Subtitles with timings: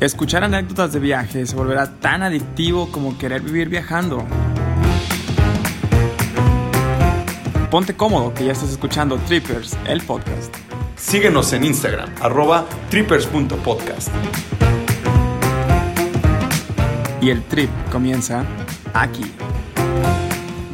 [0.00, 4.26] Escuchar anécdotas de viaje se volverá tan adictivo como querer vivir viajando.
[7.70, 10.54] Ponte cómodo que ya estás escuchando Trippers, el podcast.
[10.96, 14.08] Síguenos en Instagram, arroba trippers.podcast.
[17.22, 18.44] Y el trip comienza
[18.92, 19.24] aquí.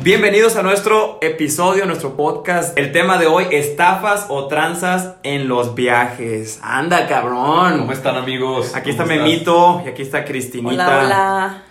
[0.02, 2.76] Bienvenidos a nuestro episodio, nuestro podcast.
[2.76, 6.58] El tema de hoy, estafas o tranzas en los viajes.
[6.60, 7.78] Anda, cabrón.
[7.78, 8.74] ¿Cómo están amigos?
[8.74, 9.28] Aquí está ¿Cómo estás?
[9.28, 10.72] Memito y aquí está Cristinita.
[10.72, 11.62] Hola, hola.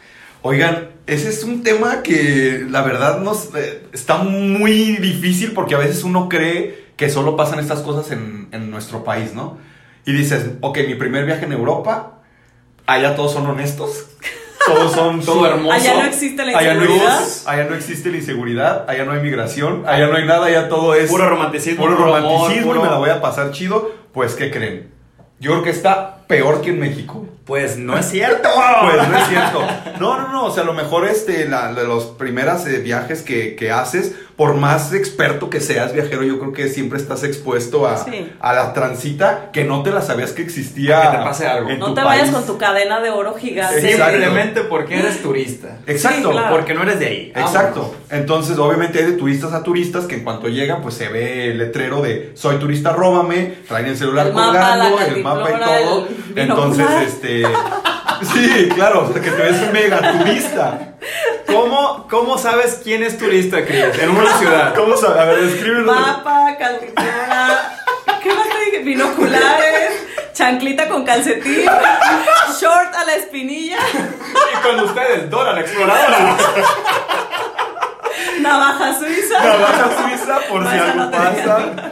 [0.44, 5.80] Oigan, ese es un tema que la verdad nos eh, está muy difícil porque a
[5.80, 9.58] veces uno cree que solo pasan estas cosas en, en nuestro país, ¿no?
[10.06, 12.22] Y dices, ok, mi primer viaje en Europa,
[12.86, 14.06] allá todos son honestos,
[14.66, 15.72] todos son Todo hermoso.
[15.74, 17.22] Allá no existe la Allá no, inseguridad.
[17.22, 20.70] es- allá no existe la inseguridad, allá no hay migración, allá no hay nada, allá
[20.70, 23.92] todo es Puro romanticismo, puro puro romanticismo amor, y me la voy a pasar chido.
[24.14, 24.92] Pues, ¿qué creen?
[25.40, 27.26] Yo creo que está peor que en México.
[27.46, 28.48] Pues no es cierto.
[28.84, 29.62] Pues no es cierto.
[30.00, 30.46] No, no, no.
[30.46, 34.56] O sea, a lo mejor este, la, los primeros eh, viajes que, que haces, por
[34.56, 38.28] más experto que seas viajero, yo creo que siempre estás expuesto a, Sí.
[38.40, 41.00] a la transita que no te la sabías que existía.
[41.12, 41.70] Que te pase algo.
[41.70, 43.80] en No tu te vayas con tu cadena de oro gigante.
[43.80, 45.78] Simplemente porque eres turista.
[45.86, 46.30] Exacto.
[46.30, 46.56] Sí, claro.
[46.56, 47.32] Porque no eres de ahí.
[47.36, 47.94] Exacto.
[48.10, 51.60] Entonces, obviamente hay de turistas a turistas que en cuanto llegan, pues se ve el
[51.60, 56.08] letrero de soy turista, róbame, traen el celular El colgando, el mapa y todo.
[56.36, 57.44] el Entonces, este.
[58.34, 60.80] Sí, claro, o sea, que te ves mega turista.
[61.48, 63.84] ¿Cómo, ¿Cómo sabes quién es turista, Cris?
[64.00, 64.74] En una ciudad.
[64.76, 65.18] ¿Cómo sabes?
[65.20, 65.92] A ver, escríbelo.
[65.94, 67.74] Mapa, calculadora.
[68.22, 68.80] ¿Qué más te dije?
[68.84, 69.92] Binoculares,
[70.34, 71.66] chanclita con calcetín,
[72.60, 73.78] short a la espinilla,
[74.54, 76.38] Y con ustedes, Dora la exploradora.
[78.42, 79.44] navaja suiza.
[79.44, 81.46] Navaja suiza, por No, si esa algo no tenía.
[81.46, 81.92] pasa.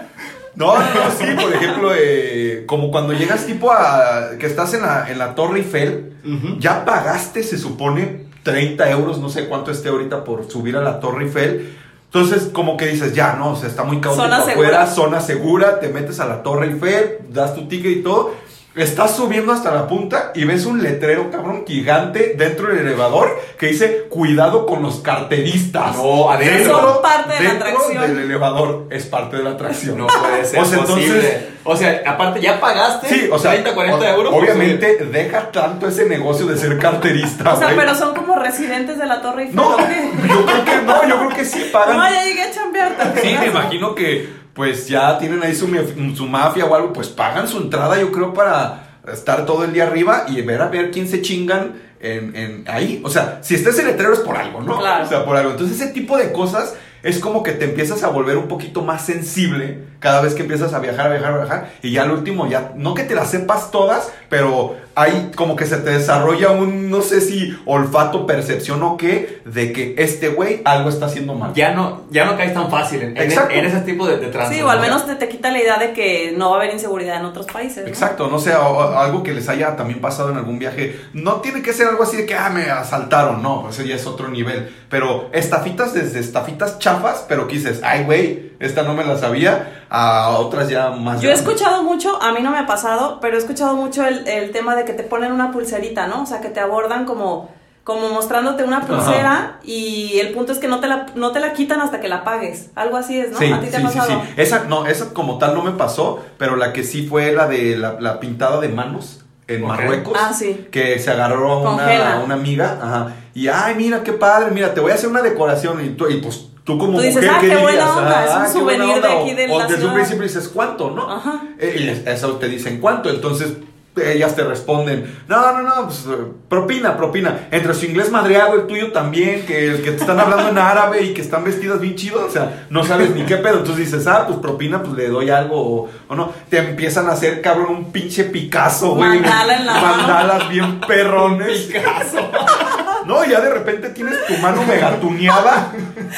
[0.60, 4.32] No, no, sí, por ejemplo, eh, como cuando llegas tipo a.
[4.38, 6.14] que estás en la, en la Torre Eiffel,
[6.60, 11.00] ya pagaste, se supone, 30 euros, no sé cuánto esté ahorita por subir a la
[11.00, 11.78] Torre Eiffel.
[12.06, 14.88] Entonces, como que dices, ya, no, o sea, está muy caótico Zona afuera, segura.
[14.88, 18.34] zona segura, te metes a la Torre Eiffel, das tu ticket y todo.
[18.80, 23.68] Estás subiendo hasta la punta y ves un letrero, cabrón, gigante dentro del elevador que
[23.68, 25.96] dice, cuidado con los carteristas.
[25.98, 26.80] No, adentro.
[26.80, 28.02] Son parte de la atracción.
[28.02, 29.98] del elevador es parte de la atracción.
[29.98, 31.06] No puede ser O sea, posible.
[31.18, 34.34] entonces- o sea, aparte, ya pagaste Sí, o sea, 30, 40 o- euros.
[34.34, 37.54] Obviamente deja tanto ese negocio de ser carterista.
[37.54, 39.56] O sea, pero son como residentes de la Torre Eiffel.
[39.58, 41.98] No, yo creo que no, yo creo que sí pagan.
[41.98, 42.96] No, ya llegué a chambear.
[43.14, 45.68] ¿te Sí, me imagino que pues ya tienen ahí su,
[46.16, 49.88] su mafia o algo, pues pagan su entrada, yo creo, para estar todo el día
[49.88, 53.02] arriba y ver a ver quién se chingan en, en ahí.
[53.04, 54.78] O sea, si está ese letrero es por algo, ¿no?
[54.78, 55.06] Claro.
[55.06, 55.52] O sea, por algo.
[55.52, 59.06] Entonces ese tipo de cosas es como que te empiezas a volver un poquito más
[59.06, 61.72] sensible cada vez que empiezas a viajar, a viajar, a viajar.
[61.82, 65.66] Y ya al último, ya, no que te las sepas todas, pero hay como que
[65.66, 70.62] se te desarrolla un, no sé si olfato, percepción o qué, de que este güey
[70.66, 71.54] algo está haciendo mal.
[71.54, 73.54] Ya no, ya no caes tan fácil en, en, Exacto.
[73.54, 74.46] en ese tipo de, de.
[74.50, 74.84] Sí, o al ¿no?
[74.84, 77.46] menos te, te quita la idea de que no va a haber inseguridad en otros
[77.46, 77.84] países.
[77.84, 77.88] ¿no?
[77.90, 81.00] Exacto, no sé, o- o algo que les haya también pasado en algún viaje.
[81.14, 84.06] No tiene que ser algo así de que, ah, me asaltaron, no, ese ya es
[84.06, 84.70] otro nivel.
[84.90, 89.86] Pero estafitas desde estafitas chafas, pero que dices, ay, güey, esta no me la sabía,
[89.90, 91.22] a otras ya más.
[91.22, 94.28] Yo he escuchado mucho, a mí no me ha pasado, pero he escuchado mucho el,
[94.28, 96.24] el tema de que te ponen una pulserita, ¿no?
[96.24, 97.50] O sea, que te abordan como,
[97.84, 101.54] como mostrándote una pulsera y el punto es que no te, la, no te la
[101.54, 102.70] quitan hasta que la pagues.
[102.76, 103.40] Algo así es, ¿no?
[103.40, 104.22] Sí, ¿A ti te sí, ha sí, pasado?
[104.22, 104.34] sí.
[104.38, 107.78] Esa, no, esa como tal no me pasó, pero la que sí fue la de
[107.78, 109.66] la, la pintada de manos en.
[109.66, 110.18] Marruecos.
[110.20, 110.68] Ah, sí.
[110.70, 113.16] Que se agarró a una, una amiga, ajá.
[113.34, 115.84] Y, ay, mira, qué padre, mira, te voy a hacer una decoración.
[115.84, 117.98] Y, tú, y pues tú como Tú dices, mujer, ah, ¿qué qué buena dirías?
[117.98, 120.48] onda, es un Ah, souvenir de aquí de o, la o desde un principio dices,
[120.50, 121.12] ¿cuánto, no?
[121.12, 121.42] Ajá.
[121.58, 123.10] Eh, y eso te dicen, ¿cuánto?
[123.10, 123.54] Entonces
[124.02, 126.06] ellas te responden, no, no, no, pues
[126.48, 127.48] propina, propina.
[127.52, 131.02] Entre su inglés madreado, el tuyo también, que el que te están hablando en árabe
[131.04, 133.58] y que están vestidas bien chido, o sea, no sabes ni qué pedo.
[133.58, 136.32] Entonces dices, ah, pues propina, pues le doy algo o, o no.
[136.50, 139.10] Te empiezan a hacer, cabrón, un pinche Picasso, güey.
[139.20, 139.98] Mandala en la mano.
[139.98, 141.62] Mandalas bien perrones.
[141.64, 142.20] Picasso.
[143.06, 145.72] No, ya de repente tienes tu mano megatuneada.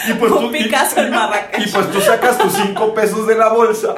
[0.10, 1.68] Y pues Un tú, y- Picasso en Marrakech.
[1.68, 3.96] y pues tú sacas tus cinco pesos de la bolsa.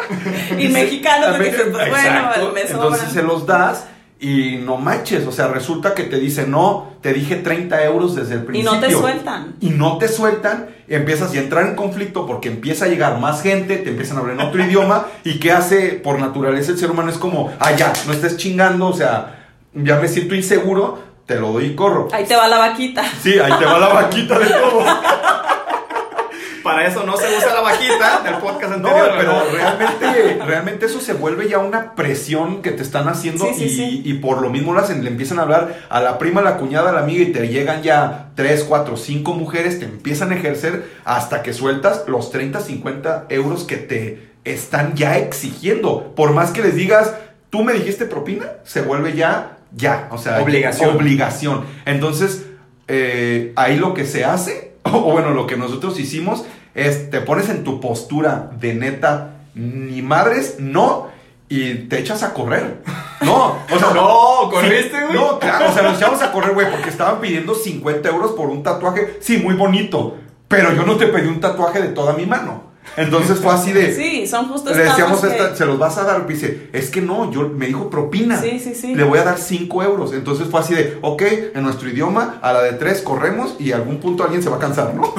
[0.57, 2.61] Y mexicano, porque dices, pues, bueno, me.
[2.61, 3.85] Entonces se los das
[4.19, 5.25] y no manches.
[5.27, 8.73] O sea, resulta que te dicen, no, te dije 30 euros desde el Y principio.
[8.73, 9.55] no te sueltan.
[9.59, 10.69] Y no te sueltan.
[10.87, 14.19] y empiezas a entrar en conflicto porque empieza a llegar más gente, te empiezan a
[14.21, 15.07] hablar en otro idioma.
[15.23, 18.87] Y que hace por naturaleza el ser humano es como, ah, ya, no estés chingando.
[18.87, 19.39] O sea,
[19.73, 22.07] ya me siento inseguro, te lo doy y corro.
[22.11, 23.03] Ahí te va la vaquita.
[23.21, 24.83] Sí, ahí te va la vaquita de todo.
[26.63, 29.15] Para eso no se usa la vaquita del podcast No, anterior.
[29.17, 33.63] pero realmente, realmente eso se vuelve ya una presión que te están haciendo Sí, sí,
[33.65, 34.01] y, sí.
[34.05, 36.55] y por lo mismo lo hacen, le empiezan a hablar a la prima, a la
[36.57, 40.35] cuñada, a la amiga y te llegan ya 3, 4, 5 mujeres, te empiezan a
[40.35, 46.13] ejercer hasta que sueltas los 30, 50 euros que te están ya exigiendo.
[46.15, 47.13] Por más que les digas,
[47.49, 50.95] tú me dijiste propina, se vuelve ya, ya, o sea, Obligación.
[50.95, 51.65] obligación.
[51.85, 52.45] Entonces,
[52.87, 57.49] eh, ahí lo que se hace, o bueno, lo que nosotros hicimos es te pones
[57.49, 61.07] en tu postura de neta, ni madres, no,
[61.49, 62.81] y te echas a correr.
[63.23, 65.13] No, o sea, No, ¿corriste, güey?
[65.13, 68.49] No, claro, o sea, nos echamos a correr, güey, porque estaban pidiendo 50 euros por
[68.49, 70.17] un tatuaje, sí, muy bonito,
[70.49, 72.72] pero yo no te pedí un tatuaje de toda mi mano.
[72.97, 73.93] Entonces fue así de...
[73.93, 76.27] Sí, son justo Le decíamos, que- esta, se los vas a dar.
[76.27, 78.39] Dice, es que no, yo me dijo propina.
[78.39, 78.93] Sí, sí, sí.
[78.95, 80.13] Le voy a dar 5 euros.
[80.13, 81.21] Entonces fue así de, ok,
[81.55, 84.57] en nuestro idioma, a la de 3 corremos y a algún punto alguien se va
[84.57, 85.03] a cansar, ¿no?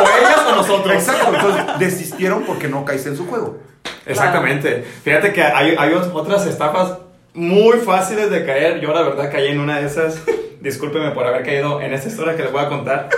[0.00, 0.94] O ellas o nosotros.
[0.94, 1.34] Exacto.
[1.34, 3.58] Entonces desistieron porque no caíste en su juego.
[4.06, 4.82] Exactamente.
[5.04, 6.94] Fíjate que hay, hay ot- otras estafas
[7.34, 8.80] muy fáciles de caer.
[8.80, 10.16] Yo la verdad caí en una de esas.
[10.60, 13.08] Discúlpeme por haber caído en esta historia que les voy a contar.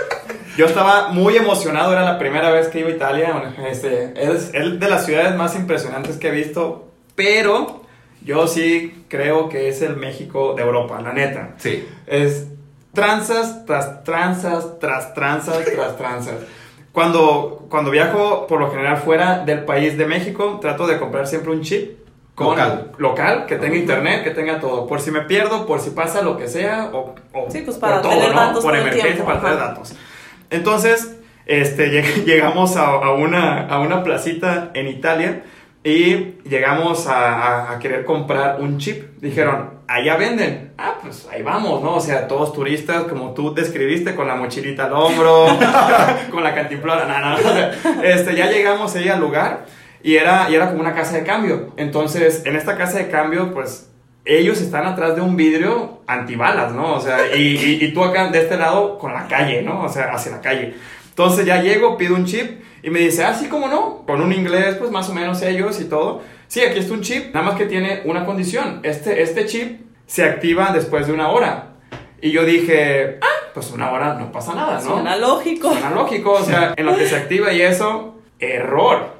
[0.57, 3.31] Yo estaba muy emocionado, era la primera vez que iba a Italia.
[3.33, 7.81] Bueno, este, es, es de las ciudades más impresionantes que he visto, pero
[8.21, 11.51] yo sí creo que es el México de Europa, la neta.
[11.57, 11.87] Sí.
[12.05, 12.47] Es
[12.93, 16.35] tranzas tras tranzas, tras tranzas, tras tranzas.
[16.91, 21.51] Cuando, cuando viajo, por lo general, fuera del país de México, trato de comprar siempre
[21.51, 21.97] un chip
[22.35, 22.91] con Local.
[22.97, 24.85] local, que tenga internet, que tenga todo.
[24.85, 27.95] Por si me pierdo, por si pasa lo que sea, o, o Sí, pues para
[28.01, 28.41] por todo, tener ¿no?
[28.41, 29.67] datos Por emergencia, tiempo, para tener ajá.
[29.69, 29.95] datos.
[30.53, 35.43] Entonces, este, lleg- llegamos a, una, a placita en Italia
[35.83, 39.19] y llegamos a, querer comprar un chip.
[39.19, 40.73] Dijeron, allá venden.
[40.77, 41.95] Ah, pues ahí vamos, ¿no?
[41.95, 45.47] O sea, todos turistas, como tú describiste, con la mochilita al hombro,
[46.31, 47.05] con la cantimplora.
[47.05, 47.71] No, no, o sea,
[48.03, 49.65] este, ya llegamos ahí al lugar
[50.01, 51.73] y era, y era como una casa de cambio.
[51.75, 53.89] Entonces, en esta casa de cambio, pues
[54.25, 56.93] ellos están atrás de un vidrio antibalas, ¿no?
[56.95, 59.83] O sea, y, y- y tú acá de este lado con la calle, ¿no?
[59.83, 60.73] O sea, hacia la calle.
[61.09, 64.03] Entonces ya llego, pido un chip y me dice, ah, sí, ¿cómo no?
[64.05, 66.21] Con un inglés, pues más o menos ellos y todo.
[66.47, 68.79] Sí, aquí está un chip, nada más que tiene una condición.
[68.83, 71.69] Este, este chip se activa después de una hora.
[72.21, 74.81] Y yo dije, ah, pues una hora no pasa nada, ¿no?
[74.81, 75.71] Suena lógico.
[75.71, 79.13] Suena lógico, o sea, en lo que se activa y eso, error.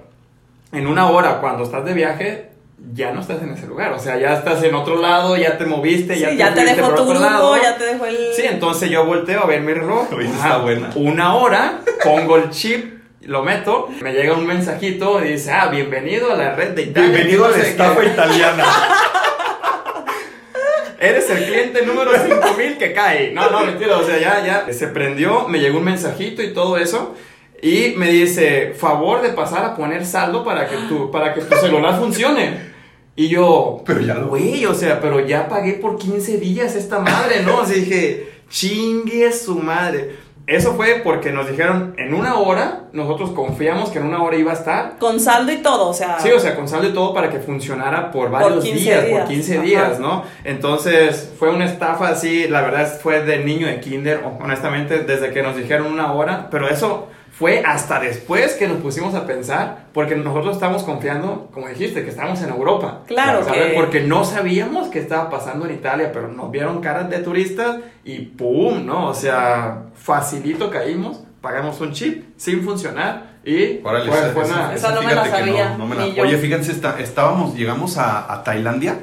[0.71, 2.49] En una hora, cuando estás de viaje,
[2.91, 3.93] ya no estás en ese lugar.
[3.93, 6.65] O sea, ya estás en otro lado, ya te moviste, ya Sí, te, ya te
[6.65, 7.61] dejó por tu otro grupo, lado.
[7.61, 8.17] ya te dejó el...
[8.35, 10.07] Sí, entonces yo volteo a ver mi reloj.
[10.11, 10.89] Ajá, está buena.
[10.95, 16.31] Una hora, pongo el chip, lo meto, me llega un mensajito y dice, ah, bienvenido
[16.31, 17.09] a la red de Italia.
[17.09, 18.07] Bienvenido a la estafa qué.
[18.07, 18.65] italiana.
[20.99, 23.31] Eres el cliente número 5000 que cae.
[23.33, 23.97] No, no, mentira.
[23.97, 27.15] O sea, ya, ya se prendió, me llegó un mensajito y todo eso.
[27.61, 31.55] Y me dice, favor de pasar a poner saldo para que tu, para que tu
[31.57, 32.72] celular funcione.
[33.15, 36.99] Y yo, Pero ya lo- Güey, o sea, pero ya pagué por 15 días esta
[36.99, 37.61] madre, ¿no?
[37.61, 40.23] Así dije, chingue su madre.
[40.45, 44.51] Eso fue porque nos dijeron en una hora, nosotros confiamos que en una hora iba
[44.51, 44.97] a estar.
[44.99, 46.19] Con saldo y todo, o sea...
[46.19, 49.19] Sí, o sea, con saldo y todo para que funcionara por varios 15 días, días,
[49.19, 49.63] por 15 ajá.
[49.63, 50.25] días, ¿no?
[50.43, 55.41] Entonces, fue una estafa así, la verdad fue de niño de kinder, honestamente, desde que
[55.43, 60.15] nos dijeron una hora, pero eso fue hasta después que nos pusimos a pensar, porque
[60.15, 63.01] nosotros estábamos confiando, como dijiste, que estábamos en Europa.
[63.07, 63.71] Claro ¿sabes?
[63.71, 67.77] que- Porque no sabíamos qué estaba pasando en Italia, pero nos vieron caras de turistas
[68.03, 68.85] y ¡pum!
[68.85, 69.07] ¿no?
[69.07, 74.53] O sea, facilito caímos, pagamos un chip sin funcionar y Órale, fue- esa- fue esa-
[74.53, 76.21] una- Esa no me la sabía, no- no me la-.
[76.21, 78.99] Oye, fíjense, está- estábamos, llegamos a, a Tailandia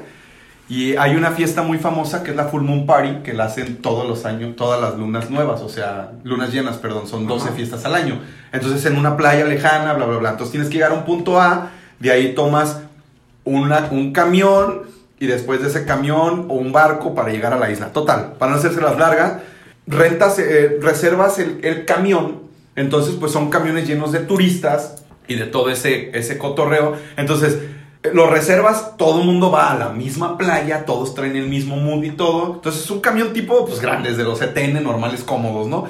[0.71, 3.81] y hay una fiesta muy famosa que es la Full Moon Party, que la hacen
[3.81, 7.55] todos los años, todas las lunas nuevas, o sea, lunas llenas, perdón, son 12 Ajá.
[7.57, 8.21] fiestas al año.
[8.53, 10.29] Entonces en una playa lejana, bla, bla, bla.
[10.29, 12.83] Entonces tienes que llegar a un punto A, de ahí tomas
[13.43, 14.83] una, un camión
[15.19, 17.87] y después de ese camión o un barco para llegar a la isla.
[17.87, 19.41] Total, para no hacerse las largas,
[19.87, 22.43] rentas, eh, reservas el, el camión,
[22.77, 26.95] entonces pues son camiones llenos de turistas y de todo ese, ese cotorreo.
[27.17, 27.57] Entonces
[28.03, 32.03] lo reservas, todo el mundo va a la misma playa, todos traen el mismo mood
[32.03, 32.55] y todo.
[32.55, 35.85] Entonces es un camión tipo pues grandes, de los ETN, normales, cómodos, ¿no?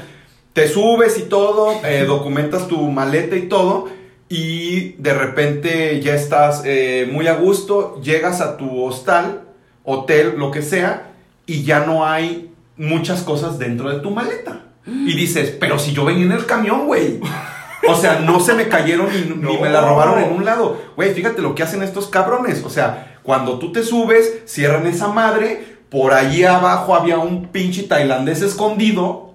[0.53, 3.88] Te subes y todo, eh, documentas tu maleta y todo,
[4.27, 9.44] y de repente ya estás eh, muy a gusto, llegas a tu hostal,
[9.84, 11.13] hotel, lo que sea,
[11.46, 14.65] y ya no hay muchas cosas dentro de tu maleta.
[14.86, 17.20] Y dices, pero si yo venía en el camión, güey.
[17.88, 20.78] O sea, no se me cayeron ni, ni me la robaron en un lado.
[20.96, 22.64] Güey, fíjate lo que hacen estos cabrones.
[22.64, 25.78] O sea, cuando tú te subes, cierran esa madre.
[25.90, 29.34] Por allí abajo había un pinche tailandés escondido.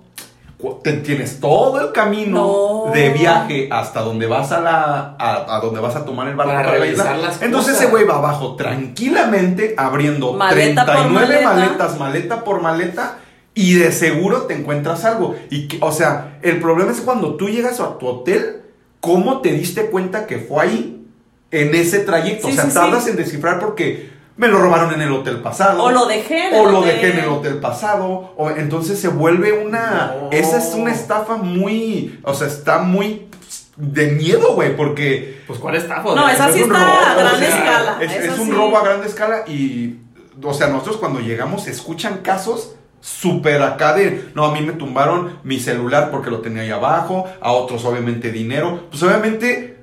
[1.04, 2.92] tienes todo el camino No.
[2.92, 6.52] de viaje hasta donde vas a la a, a donde vas a tomar el barco
[6.52, 7.16] Para para, la isla.
[7.18, 7.82] las Entonces cosas.
[7.82, 11.48] ese güey va abajo tranquilamente abriendo Maleta por 39 maleta.
[11.54, 13.18] maletas, maleta por maleta.
[13.58, 15.34] Y de seguro te encuentras algo.
[15.50, 18.60] Y que- o sea, el problema es cuando tú llegas a tu hotel,
[19.00, 21.06] ¿cómo te diste cuenta que fue ahí?
[21.50, 22.48] En ese trayecto.
[22.48, 23.10] Sí, o sea, sí, tardas sí.
[23.10, 25.82] en descifrar porque me lo robaron en el hotel pasado.
[25.82, 26.94] O lo dejé en O el lo hotel.
[26.96, 28.34] dejé en el hotel pasado.
[28.36, 30.14] O, entonces se vuelve una.
[30.20, 30.28] No.
[30.32, 32.20] Esa es una estafa muy.
[32.24, 33.28] O sea, está muy
[33.76, 34.76] de miedo, güey.
[34.76, 35.40] Porque.
[35.46, 36.14] Pues, ¿cuál estafa?
[36.14, 37.98] No, O esa sí es un está robo, a o gran sea, escala.
[38.02, 38.52] Es, un sí.
[38.52, 39.96] robo a gran escala y.
[40.42, 44.30] O sea, nosotros cuando llegamos se escuchan casos súper acá de.
[44.34, 47.26] No, a mí me tumbaron mi celular porque lo tenía ahí abajo.
[47.40, 48.84] A otros, obviamente, dinero.
[48.90, 49.76] Pues obviamente.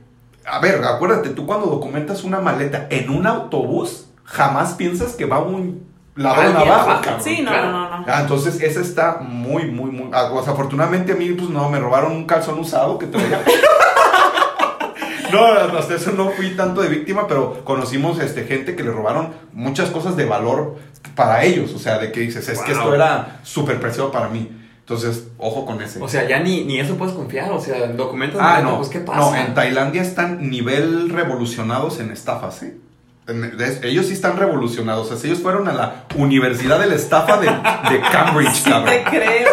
[0.45, 5.39] A ver, acuérdate, tú cuando documentas una maleta en un autobús, jamás piensas que va
[5.39, 7.23] un ladrón abajo, cabrón.
[7.23, 7.71] Sí, no, Claro.
[7.71, 8.05] no, no, no.
[8.09, 10.09] Ah, entonces esa está muy, muy, muy.
[10.11, 13.41] ah, o sea, afortunadamente a mí, pues no, me robaron un calzón usado que traía.
[15.31, 15.45] no,
[15.77, 19.89] hasta eso no fui tanto de víctima, pero conocimos este, gente que le robaron muchas
[19.89, 20.75] cosas de valor
[21.15, 21.73] para ellos.
[21.73, 24.49] O sea, de que dices, es que esto era súper preciado para mí.
[24.79, 26.01] Entonces, ojo con ese.
[26.01, 27.51] O sea, ya ni, ni eso puedes confiar.
[27.51, 28.77] O sea, documentos ah, no.
[28.77, 29.19] pues, ¿qué pasa?
[29.19, 32.77] No, en Tailandia están nivel revolucionados en estafas, ¿eh?
[33.25, 35.09] En- ellos sí están revolucionados.
[35.09, 38.93] O sea, ellos fueron a la Universidad de la Estafa de, de Cambridge, Sí cabrón.
[38.93, 39.49] te creo.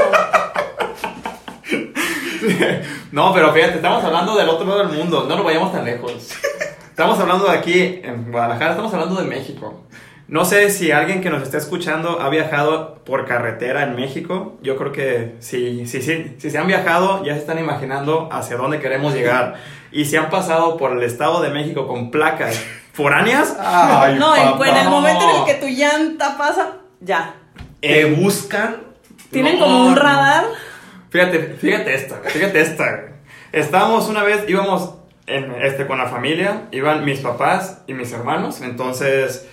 [3.13, 6.31] No, pero fíjate, estamos hablando del otro lado del mundo, no nos vayamos tan lejos.
[6.89, 9.85] Estamos hablando de aquí, en Guadalajara, estamos hablando de México.
[10.31, 14.59] No sé si alguien que nos está escuchando ha viajado por carretera en México.
[14.63, 16.37] Yo creo que sí, sí, sí.
[16.39, 19.57] Si se han viajado, ya se están imaginando hacia dónde queremos llegar.
[19.91, 24.53] Y si han pasado por el Estado de México con placas foráneas, Ay, no, en,
[24.53, 24.69] papá.
[24.69, 27.35] en el momento en el que tu llanta pasa, ya.
[27.81, 28.77] Te eh, buscan.
[29.33, 30.01] Tienen No, como un no.
[30.01, 30.45] radar.
[31.11, 32.85] Fíjate, fíjate esta, fíjate esta.
[32.85, 33.11] güey.
[33.51, 34.95] Estábamos una vez, íbamos
[35.27, 39.49] en, este, con la familia, iban mis papás y mis hermanos, entonces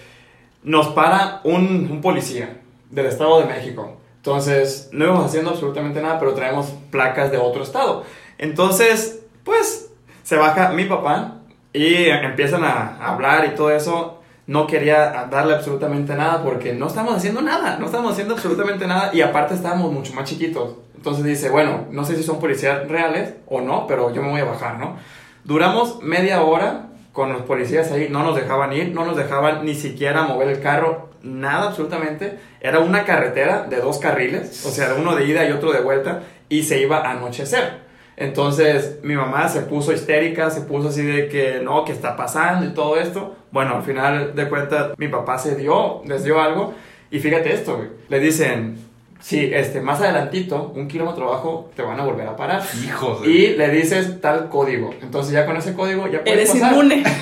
[0.64, 3.98] nos para un, policía del Estado de México.
[4.18, 8.04] Entonces, no íbamos haciendo absolutamente nada, pero traemos placas de otro estado.
[8.38, 9.92] Entonces, pues,
[10.24, 14.22] se baja mi papá y empiezan a hablar y todo eso.
[14.46, 19.12] No quería darle absolutamente nada porque no estábamos haciendo nada, no estábamos haciendo absolutamente nada
[19.14, 20.76] y aparte estábamos mucho más chiquitos.
[20.96, 24.42] Entonces dice, bueno, no sé si son policías reales o no, pero yo me voy
[24.42, 24.98] a bajar, ¿no?
[25.44, 26.87] Duramos media hora
[27.18, 30.62] con los policías ahí, no nos dejaban ir, no nos dejaban ni siquiera mover el
[30.62, 32.38] carro, nada absolutamente.
[32.62, 36.22] Era una carretera de dos carriles, o sea, uno de ida y otro de vuelta,
[36.48, 37.80] y se iba a anochecer.
[38.18, 42.68] Entonces mi mamá se puso histérica, se puso así de que no, ¿qué está pasando
[42.68, 43.36] y todo esto?
[43.50, 46.76] Bueno, al final de cuentas mi papá se dio, les dio algo
[47.10, 47.84] y fíjate esto.
[48.10, 48.78] Le dicen,
[49.28, 52.62] sí, este, más adelantito, un kilómetro abajo, te van a volver a parar.
[52.86, 54.94] Hijos de- Y le dices tal código.
[55.02, 56.72] Entonces ya con ese código ya puedes Eres pasar.
[56.72, 57.04] inmune.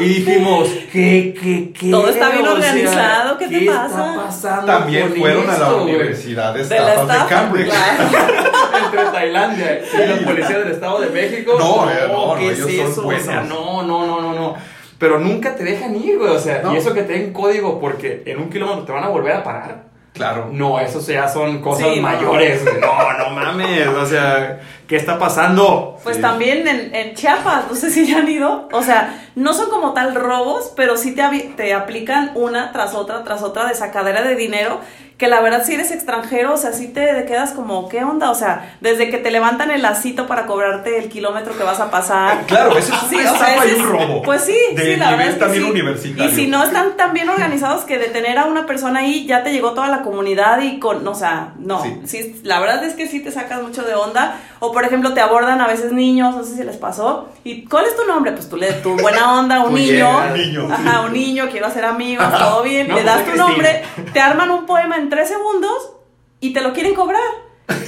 [0.00, 1.90] Y dijimos, ¿qué, qué, qué?
[1.90, 3.86] Todo está bien O sea, organizado, ¿qué te pasa?
[4.10, 5.74] está pasando También con fueron a la?
[5.74, 7.26] Universidad de De la de, estafa.
[7.28, 7.68] Cambridge.
[7.68, 8.04] claro.
[8.84, 11.56] Entre Tailandia y la policía del Estado de México.
[11.58, 13.06] No, eh, no, ¿qué no, es ellos son eso?
[13.06, 13.48] O sea, buenos.
[13.48, 14.54] no, no, no, no, no.
[14.98, 16.30] Pero nunca te dejan ir, güey.
[16.30, 16.72] O sea, No.
[16.74, 19.44] y eso que te den código porque en un kilómetro te van a volver a
[19.44, 19.87] parar.
[20.18, 20.50] Claro.
[20.52, 22.62] No, eso ya son cosas Sí, mayores.
[22.80, 23.86] No, no mames.
[23.88, 25.96] O sea, ¿qué está pasando?
[26.02, 26.22] Pues Sí.
[26.22, 28.68] también en, en Chiapas, no sé si ya han ido.
[28.72, 31.22] O sea, no son como tal robos, pero sí te,
[31.56, 34.80] te aplican una tras otra, tras otra de sacadera de dinero.
[35.18, 38.30] Que la verdad, si eres extranjero, o sea, sí te quedas como, ¿qué onda?
[38.30, 41.90] O sea, desde que te levantan el lacito para cobrarte el kilómetro que vas a
[41.90, 42.42] pasar.
[42.46, 44.22] Claro, ese es Sí, o sea, ese y un es- robo.
[44.22, 45.70] Pues sí, De sí, la nivel verdad es que también sí.
[45.72, 46.30] universitario.
[46.30, 49.50] Y si no están tan bien organizados que detener a una persona ahí ya te
[49.50, 52.00] llegó toda la comunidad y con, o sea, no, Sí.
[52.06, 54.36] sí, la verdad es que sí te sacas mucho de onda.
[54.60, 57.30] O por ejemplo te abordan a veces niños, no sé si les pasó.
[57.42, 58.30] ¿Y cuál es tu nombre?
[58.30, 59.90] Pues tú le tu buena onda, un Tú niño.
[59.90, 60.36] llegas.
[60.38, 62.86] Niño, Ajá, un niño, quiero hacer amigos, todo bien.
[62.86, 63.82] No, le pues das tu nombre,
[64.12, 65.94] te arman un poema en tres segundos
[66.38, 67.20] y te lo quieren cobrar.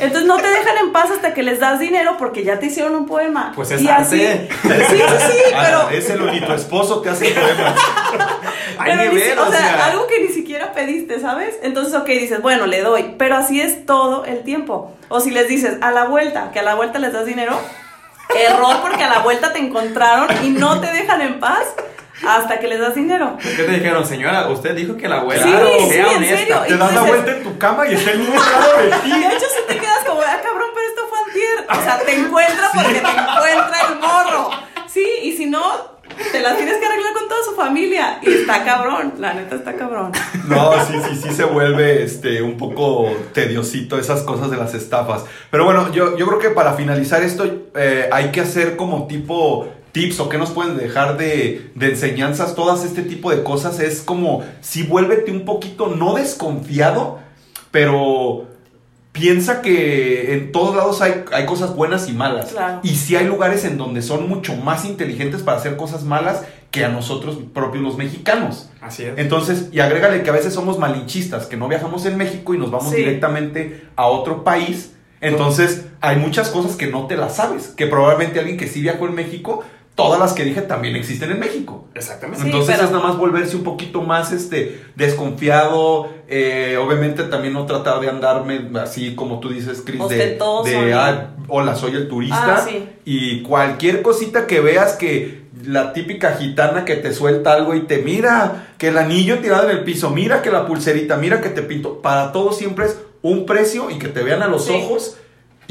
[0.00, 2.96] Entonces no te dejan en paz hasta que les das dinero porque ya te hicieron
[2.96, 3.52] un poema.
[3.54, 4.18] Pues es y así.
[4.26, 7.80] Sí, sí, sí, pero, Agradecelo, ni tu esposo te hace poemas.
[8.80, 11.56] Hay pero ni nivel, o sea, algo que ni siquiera pediste, ¿sabes?
[11.62, 14.94] Entonces, ok, dices, bueno, le doy, pero así es todo el tiempo.
[15.08, 17.58] O si les dices, a la vuelta, que a la vuelta les das dinero,
[18.34, 21.64] error porque a la vuelta te encontraron y no te dejan en paz
[22.26, 23.36] hasta que les das dinero.
[23.40, 24.48] ¿Qué te dijeron, señora?
[24.48, 26.36] Usted dijo que la abuela Sí, sí, sea en honesta.
[26.36, 26.56] serio.
[26.68, 28.32] Te das la vuelta en tu cama y está el niño
[28.82, 29.10] de ti.
[29.20, 31.66] de hecho, si te quedas como, ah, cabrón, pero esto fue antier.
[31.80, 34.50] O sea, te encuentra porque te encuentra el morro.
[34.86, 35.62] Sí, y si no,
[36.30, 37.19] te las tienes que arreglar con
[37.60, 38.18] familia.
[38.22, 40.12] Y está cabrón, la neta está cabrón.
[40.48, 45.24] No, sí, sí, sí se vuelve este, un poco tediosito esas cosas de las estafas.
[45.50, 49.68] Pero bueno, yo, yo creo que para finalizar esto eh, hay que hacer como tipo
[49.92, 53.80] tips o qué nos pueden dejar de, de enseñanzas, todas este tipo de cosas.
[53.80, 57.18] Es como si vuélvete un poquito, no desconfiado,
[57.70, 58.46] pero
[59.20, 62.52] piensa que en todos lados hay, hay cosas buenas y malas.
[62.52, 62.80] Claro.
[62.82, 66.84] Y si hay lugares en donde son mucho más inteligentes para hacer cosas malas que
[66.84, 68.70] a nosotros propios los mexicanos.
[68.80, 69.12] Así es.
[69.18, 72.70] Entonces, y agrégale que a veces somos malinchistas, que no viajamos en México y nos
[72.70, 72.96] vamos Sí.
[72.96, 74.92] directamente a otro país.
[75.20, 79.06] Entonces, hay muchas cosas que no te las sabes, que probablemente alguien que sí viajó
[79.06, 79.62] en México,
[80.02, 81.88] todas las que dije también existen en México.
[81.94, 82.42] Exactamente.
[82.42, 87.54] Sí, Entonces pero- es nada más volverse un poquito más este desconfiado, eh, obviamente también
[87.54, 91.92] no tratar de andarme así como tú dices, Chris, de, Ostentoso, de ah, hola, soy
[91.96, 92.56] el turista.
[92.58, 92.84] Ah, sí.
[93.04, 97.98] Y cualquier cosita que veas que la típica gitana que te suelta algo y te
[97.98, 101.62] mira, que el anillo tirado en el piso, mira que la pulserita, mira que te
[101.62, 104.72] pinto, para todo siempre es un precio y que te vean a los Sí.
[104.74, 105.16] ojos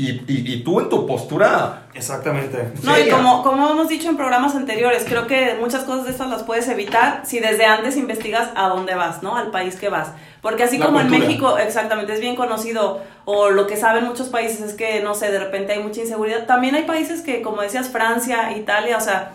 [0.08, 2.72] y, y- y tú en tu postura Exactamente.
[2.84, 6.30] No, y como, como hemos dicho en programas anteriores, creo que muchas cosas de estas
[6.30, 9.36] las puedes evitar si desde antes investigas a dónde vas, ¿no?
[9.36, 10.12] Al país que vas.
[10.42, 11.28] Porque así La como en cultura.
[11.28, 15.30] México, exactamente, es bien conocido, o lo que saben muchos países es que, no sé,
[15.32, 16.46] de repente hay mucha inseguridad.
[16.46, 19.32] También hay países que, como decías, Francia, Italia, o sea,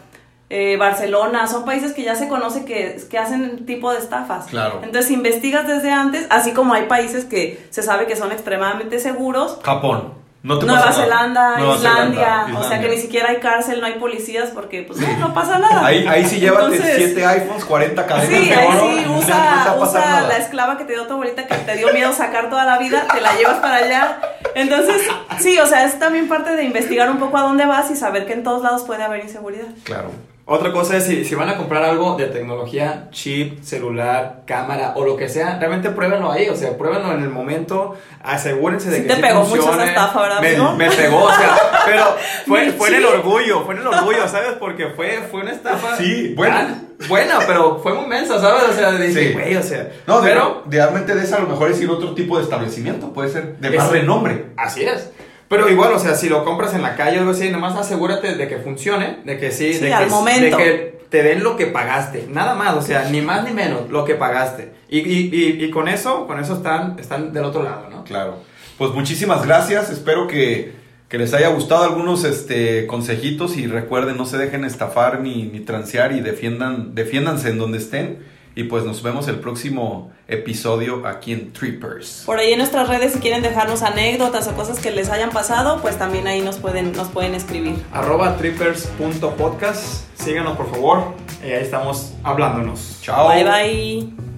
[0.49, 4.47] eh, Barcelona, son países que ya se conoce que, que hacen tipo de estafas.
[4.47, 4.81] Claro.
[4.83, 9.59] Entonces investigas desde antes, así como hay países que se sabe que son extremadamente seguros,
[9.63, 10.24] Japón.
[10.45, 11.05] No te Nueva pasa nada.
[11.05, 12.91] Zelanda, Nueva Islandia, Zelanda, o sea que Islandia.
[12.91, 15.87] ni siquiera hay cárcel, no hay policías porque pues no, no pasa nada.
[15.87, 18.81] Ahí, ahí sí llévate Entonces, 7 iPhones, 40 cadenas Sí, de ahí oro.
[18.95, 22.13] sí, no usa, usa la esclava que te dio tu abuelita que te dio miedo
[22.13, 24.19] sacar toda la vida, te la llevas para allá.
[24.55, 25.01] Entonces,
[25.39, 28.27] sí, o sea, es también parte de investigar un poco a dónde vas y saber
[28.27, 29.67] que en todos lados puede haber inseguridad.
[29.85, 30.11] Claro.
[30.47, 35.03] Otra cosa es si, si van a comprar algo de tecnología, chip, celular, cámara o
[35.05, 39.03] lo que sea, realmente pruébenlo ahí, o sea, pruébenlo en el momento, asegúrense de Sí
[39.05, 40.73] que te sí pegó mucho esa estafa, ¿verdad, Me, amigo?
[40.77, 42.05] me pegó, o sea, pero
[42.47, 44.53] fue, fue en el orgullo, fue en el orgullo, ¿sabes?
[44.61, 45.97] Porque fue, fue una estafa.
[45.97, 46.81] Sí, buena.
[47.09, 48.63] Buena, pero fue muy mensa, ¿sabes?
[48.71, 49.33] O sea, dije, Sí.
[49.33, 49.91] güey, o sea.
[50.07, 52.45] No, de, pero realmente de esa a lo mejor es ir a otro tipo de
[52.45, 53.13] establecimiento.
[53.13, 54.47] Puede ser de más Es- renombre.
[54.57, 55.11] Así es.
[55.49, 58.35] Pero igual, o sea, si lo compras en la calle o algo así, nomás asegúrate
[58.35, 60.57] de que funcione, de que sí, Sí, de, al que, momento.
[60.57, 63.89] de que te den lo que pagaste, nada más, o sea, ni más ni menos,
[63.91, 64.73] lo que pagaste.
[64.89, 68.05] Y, y, y, y con eso, con eso están, están del otro lado, ¿no?
[68.05, 68.39] Claro.
[68.79, 69.91] Pues muchísimas gracias.
[69.91, 70.73] Espero que,
[71.09, 75.61] que les haya gustado algunos este, consejitos y recuerden, no se dejen estafar ni, ni
[75.61, 78.34] transear y defiendan, defiéndanse en donde estén.
[78.55, 82.23] Y pues nos vemos el próximo episodio aquí en Trippers.
[82.25, 85.81] Por ahí en nuestras redes si quieren dejarnos anécdotas o cosas que les hayan pasado,
[85.83, 87.75] pues también ahí nos pueden nos pueden escribir.
[87.93, 92.99] Arroba trippers.podcast, síganos por favor, y ahí estamos hablándonos.
[93.03, 93.29] Chao.
[93.29, 94.34] Bye bye.